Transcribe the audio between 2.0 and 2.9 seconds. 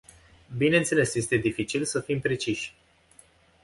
preciși.